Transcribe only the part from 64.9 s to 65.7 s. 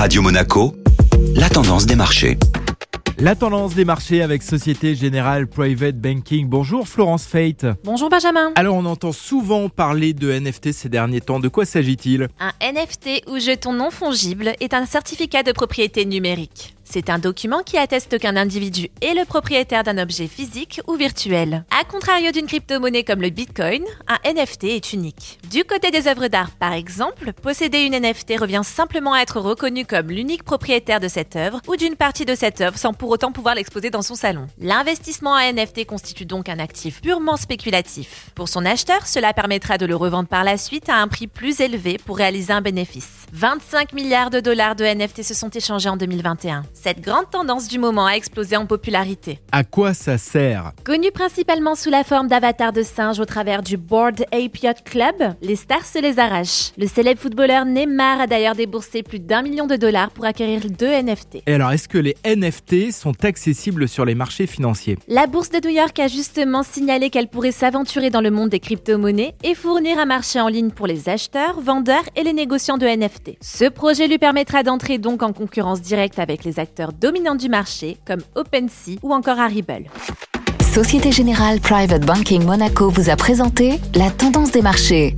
La bourse de